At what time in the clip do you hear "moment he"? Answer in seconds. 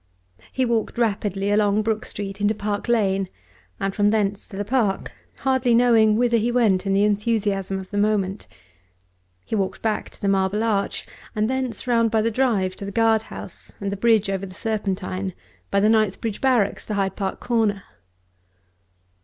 7.99-9.53